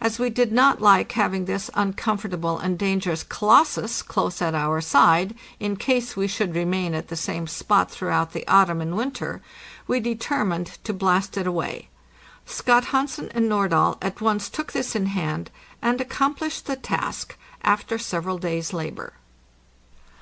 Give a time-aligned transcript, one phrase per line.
[0.00, 5.34] As we did not like having this uncomfortable and dangerous colossus close at our side,
[5.60, 9.42] in case we should remain at the same spot throughout the autumn and winter,
[9.86, 11.90] we determined to blast it away.
[12.46, 15.50] Scott Hansen and Nordahl at once took this in hand,
[15.82, 19.12] and accomplished the task after several days' labor.